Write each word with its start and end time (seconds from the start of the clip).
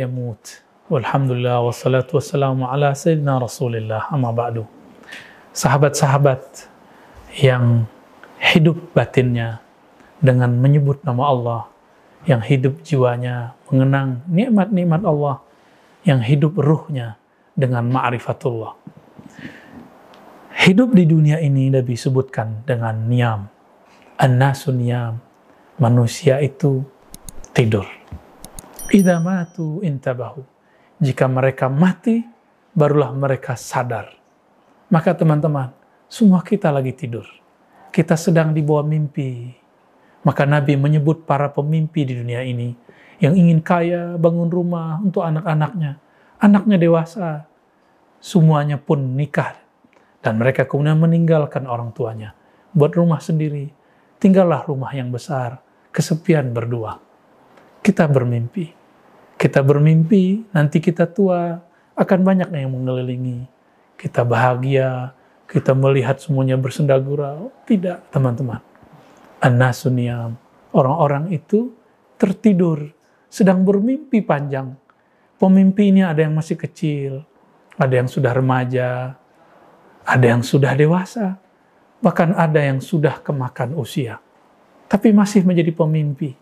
Yamut. 0.00 0.64
Walhamdulillah 0.88 1.60
wassalatu 1.68 2.16
wassalamu 2.16 2.64
ala 2.64 2.96
sayyidina 2.96 3.36
Rasulillah 3.36 4.08
amma 4.08 4.32
ba'du. 4.32 4.64
Sahabat-sahabat 5.52 6.64
yang 7.44 7.84
hidup 8.40 8.80
batinnya 8.96 9.60
dengan 10.24 10.56
menyebut 10.56 11.04
nama 11.04 11.28
Allah, 11.28 11.62
yang 12.24 12.40
hidup 12.40 12.80
jiwanya 12.80 13.52
mengenang 13.68 14.24
nikmat-nikmat 14.32 15.04
Allah, 15.04 15.44
yang 16.08 16.24
hidup 16.24 16.56
ruhnya 16.56 17.20
dengan 17.52 17.84
ma'rifatullah. 17.92 18.72
Hidup 20.56 20.96
di 20.96 21.04
dunia 21.04 21.36
ini 21.44 21.68
Nabi 21.68 22.00
sebutkan 22.00 22.64
dengan 22.64 22.96
niam. 23.12 23.52
An-nasu 24.16 24.72
niam. 24.72 25.20
Manusia 25.76 26.40
itu 26.40 26.80
tidur. 27.52 27.97
Idza 28.88 29.20
matu 29.20 29.84
intabahu. 29.84 30.40
Jika 30.96 31.28
mereka 31.28 31.68
mati, 31.68 32.24
barulah 32.72 33.12
mereka 33.12 33.52
sadar. 33.52 34.16
Maka 34.88 35.12
teman-teman, 35.12 35.76
semua 36.08 36.40
kita 36.40 36.72
lagi 36.72 36.96
tidur. 36.96 37.28
Kita 37.92 38.16
sedang 38.16 38.56
di 38.56 38.64
bawah 38.64 38.88
mimpi. 38.88 39.52
Maka 40.24 40.48
Nabi 40.48 40.80
menyebut 40.80 41.28
para 41.28 41.52
pemimpi 41.52 42.08
di 42.08 42.16
dunia 42.16 42.40
ini 42.40 42.72
yang 43.20 43.36
ingin 43.36 43.60
kaya, 43.60 44.16
bangun 44.16 44.48
rumah 44.48 44.96
untuk 45.04 45.20
anak-anaknya. 45.20 46.00
Anaknya 46.40 46.80
dewasa, 46.80 47.44
semuanya 48.24 48.80
pun 48.80 49.18
nikah 49.20 49.52
dan 50.24 50.40
mereka 50.40 50.64
kemudian 50.64 50.96
meninggalkan 50.96 51.68
orang 51.68 51.92
tuanya, 51.92 52.32
buat 52.72 52.96
rumah 52.96 53.20
sendiri. 53.20 53.68
Tinggallah 54.16 54.64
rumah 54.64 54.96
yang 54.96 55.12
besar, 55.12 55.60
kesepian 55.92 56.56
berdua. 56.56 56.96
Kita 57.84 58.08
bermimpi. 58.08 58.77
Kita 59.38 59.62
bermimpi, 59.62 60.50
nanti 60.50 60.82
kita 60.82 61.06
tua, 61.06 61.62
akan 61.94 62.20
banyak 62.26 62.50
yang 62.50 62.74
mengelilingi. 62.74 63.46
Kita 63.94 64.26
bahagia, 64.26 65.14
kita 65.46 65.78
melihat 65.78 66.18
semuanya 66.18 66.58
bersenda 66.58 66.98
gurau. 66.98 67.54
Tidak, 67.62 68.10
teman-teman. 68.10 68.58
An-nasuniam. 69.38 70.34
Orang-orang 70.74 71.30
itu 71.30 71.70
tertidur, 72.18 72.90
sedang 73.30 73.62
bermimpi 73.62 74.26
panjang. 74.26 74.74
Pemimpi 75.38 75.94
ini 75.94 76.02
ada 76.02 76.18
yang 76.18 76.34
masih 76.34 76.58
kecil, 76.58 77.22
ada 77.78 77.94
yang 77.94 78.10
sudah 78.10 78.34
remaja, 78.34 79.14
ada 80.02 80.26
yang 80.26 80.42
sudah 80.42 80.74
dewasa, 80.74 81.38
bahkan 82.02 82.34
ada 82.34 82.58
yang 82.58 82.82
sudah 82.82 83.22
kemakan 83.22 83.78
usia, 83.78 84.18
tapi 84.90 85.14
masih 85.14 85.46
menjadi 85.46 85.70
pemimpi, 85.70 86.34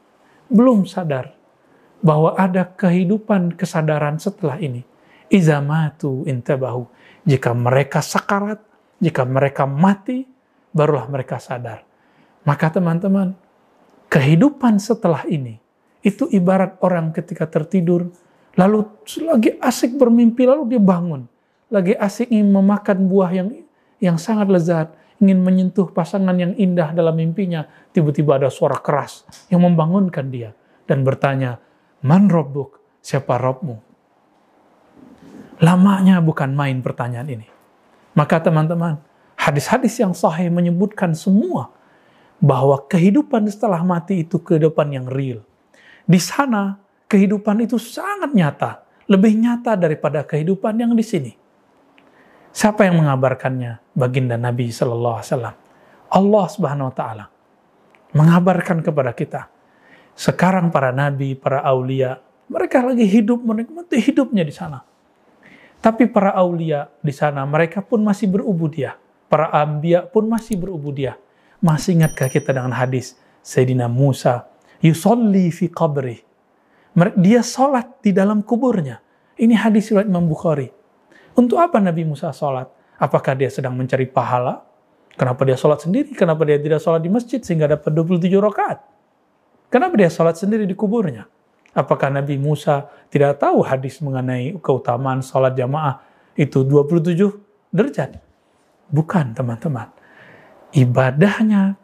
belum 0.48 0.88
sadar 0.88 1.35
bahwa 2.00 2.36
ada 2.36 2.64
kehidupan 2.66 3.56
kesadaran 3.56 4.20
setelah 4.20 4.60
ini. 4.60 4.84
Izamatu 5.26 6.22
intabahu. 6.28 6.86
Jika 7.26 7.50
mereka 7.56 7.98
sakarat, 7.98 8.62
jika 9.02 9.26
mereka 9.26 9.66
mati, 9.66 10.22
barulah 10.70 11.10
mereka 11.10 11.42
sadar. 11.42 11.82
Maka 12.46 12.70
teman-teman, 12.70 13.34
kehidupan 14.06 14.78
setelah 14.78 15.26
ini, 15.26 15.58
itu 16.06 16.30
ibarat 16.30 16.78
orang 16.78 17.10
ketika 17.10 17.50
tertidur, 17.50 18.06
lalu 18.54 18.86
lagi 19.26 19.58
asik 19.58 19.98
bermimpi, 19.98 20.46
lalu 20.46 20.78
dia 20.78 20.82
bangun 20.82 21.26
lagi 21.70 21.94
asik 21.98 22.30
ingin 22.30 22.50
memakan 22.54 23.10
buah 23.10 23.30
yang 23.34 23.48
yang 23.98 24.16
sangat 24.20 24.46
lezat, 24.46 24.92
ingin 25.18 25.40
menyentuh 25.40 25.88
pasangan 25.90 26.36
yang 26.36 26.52
indah 26.54 26.92
dalam 26.92 27.16
mimpinya, 27.16 27.64
tiba-tiba 27.90 28.36
ada 28.36 28.48
suara 28.52 28.76
keras 28.78 29.24
yang 29.48 29.64
membangunkan 29.64 30.28
dia 30.28 30.52
dan 30.84 31.02
bertanya, 31.02 31.58
"Man 32.04 32.28
robbuk? 32.28 32.80
Siapa 33.00 33.38
Robmu?" 33.40 33.76
Lamanya 35.62 36.20
bukan 36.20 36.52
main 36.52 36.84
pertanyaan 36.84 37.28
ini. 37.32 37.48
Maka 38.12 38.40
teman-teman, 38.40 39.00
hadis-hadis 39.36 39.96
yang 40.00 40.12
sahih 40.12 40.52
menyebutkan 40.52 41.16
semua 41.16 41.72
bahwa 42.40 42.76
kehidupan 42.84 43.48
setelah 43.48 43.80
mati 43.80 44.24
itu 44.24 44.36
kehidupan 44.36 44.92
yang 44.92 45.06
real. 45.08 45.40
Di 46.04 46.20
sana 46.20 46.76
kehidupan 47.08 47.64
itu 47.64 47.80
sangat 47.80 48.36
nyata, 48.36 48.84
lebih 49.08 49.32
nyata 49.36 49.76
daripada 49.80 50.24
kehidupan 50.28 50.76
yang 50.76 50.92
di 50.92 51.04
sini. 51.04 51.32
Siapa 52.52 52.88
yang 52.88 53.00
mengabarkannya? 53.04 53.80
Baginda 53.92 54.40
Nabi 54.40 54.72
Sallallahu 54.72 55.16
Alaihi 55.20 55.28
Wasallam. 55.32 55.56
Allah 56.08 56.44
Subhanahu 56.48 56.88
Wa 56.92 56.96
Taala 56.96 57.24
mengabarkan 58.16 58.80
kepada 58.80 59.12
kita. 59.12 59.52
Sekarang 60.16 60.72
para 60.72 60.96
nabi, 60.96 61.36
para 61.36 61.60
aulia, 61.60 62.24
mereka 62.48 62.80
lagi 62.80 63.04
hidup 63.04 63.36
menikmati 63.44 64.00
hidupnya 64.00 64.48
di 64.48 64.54
sana. 64.54 64.80
Tapi 65.84 66.08
para 66.08 66.32
aulia 66.32 66.88
di 67.04 67.12
sana, 67.12 67.44
mereka 67.44 67.84
pun 67.84 68.00
masih 68.00 68.32
berubudiah. 68.32 68.96
Para 69.28 69.52
ambia 69.52 70.08
pun 70.08 70.24
masih 70.24 70.56
berubudiah. 70.56 71.20
Masih 71.60 72.00
ingatkah 72.00 72.32
kita 72.32 72.56
dengan 72.56 72.72
hadis 72.72 73.20
Sayyidina 73.44 73.92
Musa, 73.92 74.48
yusolli 74.80 75.52
fi 75.52 75.68
qabri. 75.68 76.24
Dia 77.20 77.44
sholat 77.44 78.00
di 78.00 78.16
dalam 78.16 78.40
kuburnya. 78.40 79.04
Ini 79.36 79.52
hadis 79.52 79.92
riwayat 79.92 80.08
Imam 80.08 80.24
Bukhari. 80.24 80.72
Untuk 81.36 81.60
apa 81.60 81.76
Nabi 81.76 82.08
Musa 82.08 82.32
sholat? 82.32 82.72
Apakah 82.96 83.36
dia 83.36 83.52
sedang 83.52 83.76
mencari 83.76 84.08
pahala? 84.08 84.64
Kenapa 85.12 85.44
dia 85.44 85.60
sholat 85.60 85.84
sendiri? 85.84 86.16
Kenapa 86.16 86.48
dia 86.48 86.56
tidak 86.56 86.80
sholat 86.80 87.04
di 87.04 87.12
masjid 87.12 87.36
sehingga 87.36 87.68
dapat 87.68 87.92
27 87.92 88.32
rakaat? 88.40 88.95
Kenapa 89.66 89.98
dia 89.98 90.10
sholat 90.10 90.38
sendiri 90.38 90.62
di 90.62 90.78
kuburnya? 90.78 91.26
Apakah 91.76 92.08
Nabi 92.08 92.40
Musa 92.40 92.88
tidak 93.12 93.42
tahu 93.42 93.60
hadis 93.60 94.00
mengenai 94.00 94.56
keutamaan 94.62 95.20
sholat 95.20 95.52
jamaah 95.52 96.00
itu 96.38 96.64
27 96.64 97.74
derajat? 97.74 98.16
Bukan 98.88 99.34
teman-teman. 99.36 99.90
Ibadahnya 100.72 101.76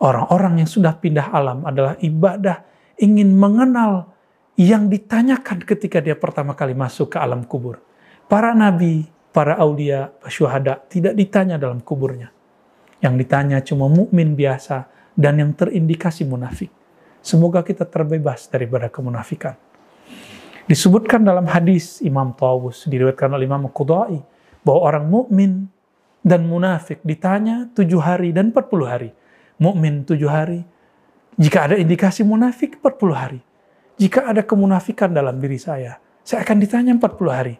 orang-orang 0.00 0.64
yang 0.64 0.70
sudah 0.70 0.96
pindah 0.96 1.30
alam 1.30 1.62
adalah 1.68 1.94
ibadah 2.00 2.64
ingin 2.98 3.36
mengenal 3.36 4.10
yang 4.56 4.88
ditanyakan 4.88 5.62
ketika 5.68 6.00
dia 6.00 6.16
pertama 6.16 6.56
kali 6.56 6.72
masuk 6.72 7.12
ke 7.14 7.18
alam 7.20 7.44
kubur. 7.44 7.78
Para 8.26 8.56
nabi, 8.56 9.04
para 9.30 9.60
aulia, 9.60 10.16
syuhada 10.26 10.80
tidak 10.88 11.12
ditanya 11.12 11.60
dalam 11.60 11.84
kuburnya. 11.84 12.32
Yang 13.04 13.14
ditanya 13.22 13.60
cuma 13.60 13.86
mukmin 13.86 14.32
biasa 14.32 14.88
dan 15.12 15.36
yang 15.36 15.52
terindikasi 15.52 16.24
munafik. 16.24 16.72
Semoga 17.26 17.66
kita 17.66 17.82
terbebas 17.82 18.46
daripada 18.46 18.86
kemunafikan. 18.86 19.58
Disebutkan 20.70 21.26
dalam 21.26 21.50
hadis 21.50 21.98
Imam 22.06 22.30
Tawus, 22.38 22.86
diriwayatkan 22.86 23.34
oleh 23.34 23.50
Imam 23.50 23.66
Qudai, 23.66 24.22
bahwa 24.62 24.80
orang 24.86 25.10
mukmin 25.10 25.66
dan 26.22 26.46
munafik 26.46 27.02
ditanya 27.02 27.66
tujuh 27.74 27.98
hari 27.98 28.30
dan 28.30 28.54
empat 28.54 28.70
puluh 28.70 28.86
hari. 28.86 29.10
Mukmin 29.58 30.06
tujuh 30.06 30.30
hari, 30.30 30.62
jika 31.36 31.68
ada 31.68 31.76
indikasi 31.76 32.24
munafik 32.24 32.80
40 32.80 33.12
hari. 33.12 33.40
Jika 33.96 34.28
ada 34.28 34.44
kemunafikan 34.44 35.12
dalam 35.12 35.36
diri 35.40 35.60
saya, 35.60 36.00
saya 36.24 36.44
akan 36.44 36.56
ditanya 36.60 36.92
40 36.96 37.32
hari. 37.32 37.54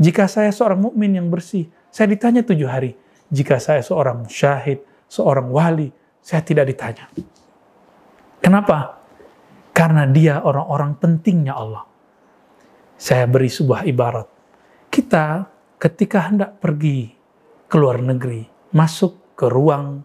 Jika 0.00 0.24
saya 0.28 0.48
seorang 0.52 0.80
mukmin 0.88 1.16
yang 1.16 1.28
bersih, 1.28 1.68
saya 1.92 2.08
ditanya 2.08 2.44
tujuh 2.44 2.68
hari. 2.68 2.96
Jika 3.32 3.60
saya 3.60 3.80
seorang 3.84 4.28
syahid, 4.28 4.84
seorang 5.08 5.48
wali, 5.48 5.92
saya 6.20 6.40
tidak 6.44 6.68
ditanya. 6.72 7.08
Kenapa? 8.40 9.01
Karena 9.72 10.04
dia 10.04 10.44
orang-orang 10.44 11.00
pentingnya 11.00 11.56
Allah. 11.56 11.84
Saya 12.96 13.24
beri 13.26 13.48
sebuah 13.48 13.88
ibarat. 13.88 14.28
Kita 14.92 15.48
ketika 15.80 16.28
hendak 16.28 16.60
pergi 16.60 17.10
ke 17.66 17.76
luar 17.80 18.04
negeri, 18.04 18.44
masuk 18.76 19.34
ke 19.34 19.48
ruang 19.48 20.04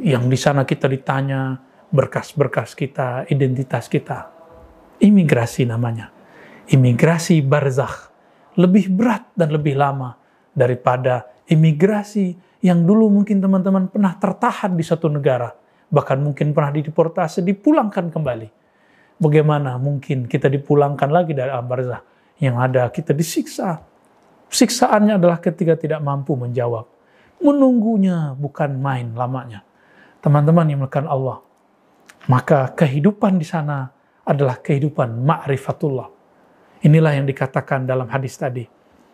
yang 0.00 0.30
di 0.30 0.38
sana 0.38 0.62
kita 0.62 0.86
ditanya 0.86 1.58
berkas-berkas 1.92 2.72
kita, 2.72 3.28
identitas 3.28 3.90
kita. 3.90 4.30
Imigrasi 5.02 5.66
namanya. 5.66 6.08
Imigrasi 6.70 7.42
barzakh 7.42 8.12
lebih 8.56 8.92
berat 8.92 9.32
dan 9.34 9.52
lebih 9.52 9.76
lama 9.76 10.16
daripada 10.52 11.28
imigrasi 11.48 12.36
yang 12.62 12.84
dulu 12.84 13.10
mungkin 13.10 13.42
teman-teman 13.42 13.90
pernah 13.90 14.14
tertahan 14.16 14.72
di 14.76 14.84
satu 14.84 15.08
negara, 15.10 15.50
bahkan 15.92 16.16
mungkin 16.24 16.56
pernah 16.56 16.72
dideportasi, 16.72 17.44
dipulangkan 17.44 18.08
kembali. 18.08 18.48
Bagaimana 19.20 19.76
mungkin 19.76 20.24
kita 20.26 20.48
dipulangkan 20.48 21.12
lagi 21.12 21.36
dari 21.36 21.52
al 21.52 21.68
yang 22.40 22.56
ada 22.58 22.88
kita 22.88 23.12
disiksa. 23.12 23.78
Siksaannya 24.48 25.20
adalah 25.20 25.38
ketika 25.38 25.76
tidak 25.76 26.00
mampu 26.00 26.34
menjawab. 26.34 26.88
Menunggunya 27.38 28.32
bukan 28.34 28.80
main 28.80 29.12
lamanya. 29.12 29.62
Teman-teman 30.24 30.66
yang 30.66 30.80
melakukan 30.82 31.06
Allah. 31.06 31.38
Maka 32.26 32.72
kehidupan 32.72 33.38
di 33.38 33.46
sana 33.46 33.90
adalah 34.26 34.58
kehidupan 34.58 35.22
ma'rifatullah 35.22 36.22
Inilah 36.82 37.14
yang 37.14 37.30
dikatakan 37.30 37.86
dalam 37.86 38.10
hadis 38.10 38.34
tadi. 38.34 38.66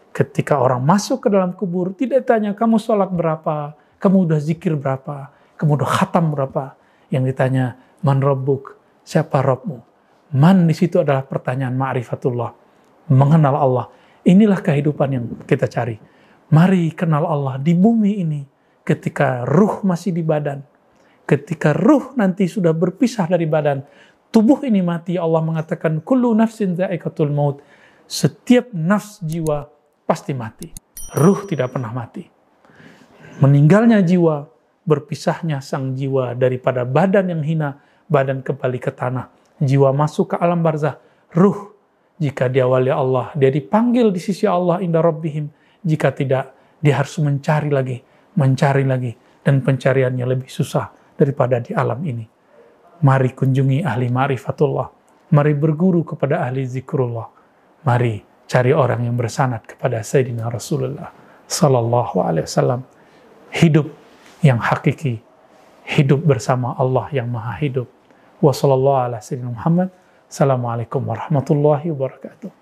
Ketika 0.09 0.57
orang 0.57 0.81
masuk 0.81 1.21
ke 1.21 1.29
dalam 1.29 1.53
kubur, 1.53 1.93
tidak 1.93 2.25
tanya 2.25 2.57
kamu 2.57 2.81
sholat 2.81 3.13
berapa, 3.13 3.77
kamu 4.01 4.25
udah 4.25 4.41
zikir 4.41 4.73
berapa, 4.73 5.29
kamu 5.59 5.83
udah 5.83 5.91
khatam 5.91 6.31
berapa. 6.33 6.79
Yang 7.11 7.35
ditanya, 7.35 7.75
man 8.07 8.23
robbuk, 8.23 8.79
siapa 9.03 9.43
robmu? 9.43 9.83
Man 10.39 10.69
di 10.69 10.77
situ 10.77 11.01
adalah 11.01 11.25
pertanyaan 11.25 11.75
ma'rifatullah, 11.75 12.51
mengenal 13.11 13.57
Allah. 13.57 13.87
Inilah 14.29 14.61
kehidupan 14.61 15.09
yang 15.09 15.25
kita 15.49 15.67
cari. 15.67 15.97
Mari 16.53 16.93
kenal 16.93 17.25
Allah 17.29 17.57
di 17.61 17.73
bumi 17.73 18.21
ini 18.21 18.41
ketika 18.85 19.45
ruh 19.45 19.85
masih 19.85 20.17
di 20.17 20.25
badan. 20.25 20.65
Ketika 21.29 21.77
ruh 21.77 22.17
nanti 22.17 22.49
sudah 22.49 22.73
berpisah 22.73 23.29
dari 23.29 23.45
badan, 23.45 23.85
tubuh 24.33 24.65
ini 24.65 24.81
mati, 24.81 25.21
Allah 25.21 25.45
mengatakan 25.45 26.01
kullu 26.01 26.33
nafsin 26.33 26.73
maut. 27.33 27.61
Setiap 28.09 28.73
nafs 28.73 29.21
jiwa 29.21 29.69
pasti 30.09 30.33
mati. 30.33 30.73
Ruh 31.17 31.45
tidak 31.45 31.77
pernah 31.77 31.93
mati. 31.93 32.25
Meninggalnya 33.45 34.01
jiwa, 34.01 34.49
berpisahnya 34.89 35.61
sang 35.61 35.93
jiwa 35.93 36.33
daripada 36.33 36.89
badan 36.89 37.29
yang 37.29 37.45
hina, 37.45 37.77
badan 38.09 38.41
kembali 38.41 38.81
ke 38.81 38.89
tanah 38.89 39.39
jiwa 39.63 39.91
masuk 39.91 40.35
ke 40.35 40.37
alam 40.39 40.63
barzah, 40.63 40.99
ruh 41.35 41.75
jika 42.19 42.51
dia 42.51 42.67
wali 42.67 42.91
Allah, 42.91 43.31
dia 43.35 43.51
dipanggil 43.51 44.11
di 44.11 44.19
sisi 44.19 44.47
Allah 44.47 44.83
indah 44.83 45.03
rabbihim. 45.03 45.51
Jika 45.87 46.11
tidak, 46.11 46.51
dia 46.83 46.99
harus 46.99 47.15
mencari 47.23 47.71
lagi, 47.71 47.99
mencari 48.35 48.83
lagi, 48.83 49.15
dan 49.43 49.63
pencariannya 49.63 50.27
lebih 50.27 50.51
susah 50.51 50.91
daripada 51.15 51.63
di 51.63 51.71
alam 51.75 52.03
ini. 52.03 52.27
Mari 53.07 53.31
kunjungi 53.39 53.87
ahli 53.87 54.11
ma'rifatullah. 54.11 54.89
Mari 55.31 55.55
berguru 55.55 56.03
kepada 56.03 56.43
ahli 56.43 56.67
zikrullah. 56.67 57.31
Mari 57.87 58.19
cari 58.51 58.75
orang 58.75 59.07
yang 59.07 59.15
bersanat 59.15 59.63
kepada 59.71 60.03
Sayyidina 60.03 60.51
Rasulullah 60.51 61.15
Sallallahu 61.47 62.19
Alaihi 62.19 62.51
Wasallam. 62.51 62.83
Hidup 63.55 63.87
yang 64.45 64.59
hakiki, 64.63 65.23
hidup 65.89 66.21
bersama 66.23 66.77
Allah 66.79 67.09
yang 67.11 67.27
maha 67.31 67.57
hidup 67.59 67.89
Wassalamualaikum 70.29 71.03
warahmatullahi 71.03 71.91
wabarakatuh. 71.91 72.58